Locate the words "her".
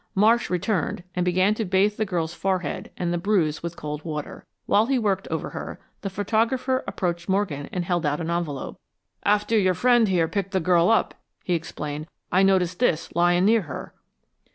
5.51-5.79, 13.61-13.93